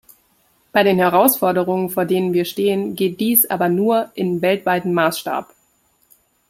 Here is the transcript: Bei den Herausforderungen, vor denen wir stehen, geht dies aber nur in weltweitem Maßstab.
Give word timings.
Bei 0.71 0.81
den 0.83 0.97
Herausforderungen, 0.97 1.91
vor 1.91 2.05
denen 2.05 2.33
wir 2.33 2.45
stehen, 2.45 2.95
geht 2.95 3.19
dies 3.19 3.47
aber 3.47 3.69
nur 3.69 4.09
in 4.15 4.41
weltweitem 4.41 4.93
Maßstab. 4.95 5.53